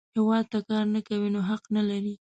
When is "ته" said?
0.51-0.59